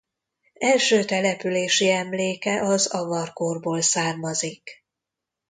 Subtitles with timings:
[0.59, 4.85] Első települési emléke az avar korból származik.